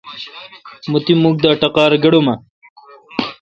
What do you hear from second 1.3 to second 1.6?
دا